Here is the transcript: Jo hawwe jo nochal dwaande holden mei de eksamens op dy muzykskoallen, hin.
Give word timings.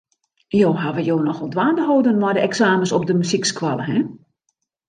Jo 0.59 0.71
hawwe 0.83 1.03
jo 1.07 1.17
nochal 1.25 1.51
dwaande 1.57 1.85
holden 1.91 2.19
mei 2.23 2.33
de 2.39 2.47
eksamens 2.49 2.95
op 2.99 3.07
dy 3.11 3.19
muzykskoallen, 3.21 3.89
hin. 3.93 4.09